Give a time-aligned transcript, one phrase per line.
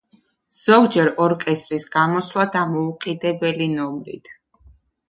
[0.59, 4.35] ზოგჯერ ორკესტრის გამოსვლა დამოუკიდებელი ნომრით.